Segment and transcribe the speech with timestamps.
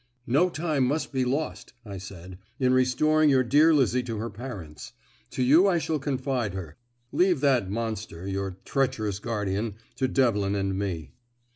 [0.25, 4.93] "No time must be lost," I said, "in restoring your dear Lizzie to her parents.
[5.29, 6.75] To you I shall confide her.
[7.11, 11.11] Leave that monster, your treacherous guardian, to Devlin and me."